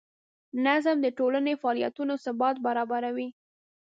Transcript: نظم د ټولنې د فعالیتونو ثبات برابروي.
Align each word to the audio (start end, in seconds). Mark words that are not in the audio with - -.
نظم 0.65 0.97
د 1.01 1.07
ټولنې 1.17 1.53
د 1.55 1.59
فعالیتونو 1.61 2.13
ثبات 2.25 2.55
برابروي. 2.65 3.27